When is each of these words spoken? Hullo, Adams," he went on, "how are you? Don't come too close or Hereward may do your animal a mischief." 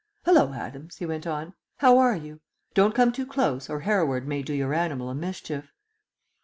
Hullo, 0.25 0.51
Adams," 0.53 0.95
he 0.97 1.05
went 1.05 1.27
on, 1.27 1.53
"how 1.77 1.99
are 1.99 2.15
you? 2.15 2.41
Don't 2.73 2.95
come 2.95 3.11
too 3.11 3.23
close 3.27 3.69
or 3.69 3.81
Hereward 3.81 4.25
may 4.27 4.41
do 4.41 4.51
your 4.55 4.73
animal 4.73 5.11
a 5.11 5.13
mischief." 5.13 5.71